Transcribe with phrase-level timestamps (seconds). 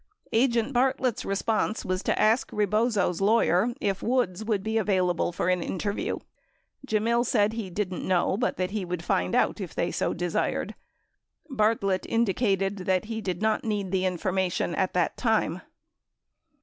[0.33, 5.61] Agent Bartlett's response was to ask Rebozo's lawyer if Woods would be available for an
[5.61, 6.17] interview.
[6.87, 10.73] Gemmill said he didn't know but that he would find out if they so desired.
[11.51, 15.61] Bartlett indicated that he did not need the information at that time.